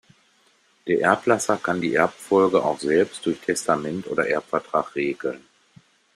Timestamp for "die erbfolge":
1.79-2.63